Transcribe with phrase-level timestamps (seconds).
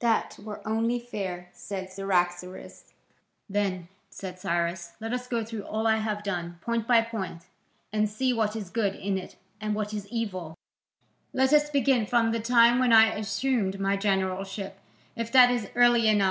[0.00, 2.92] "That were only fair," said Cyaxares.
[3.48, 7.46] "Then," said Cyrus, "let us go through all I have done, point by point,
[7.90, 10.58] and see what is good in it and what is evil.
[11.32, 14.78] Let us begin from the time when I assumed my generalship,
[15.16, 16.30] if that is early enough.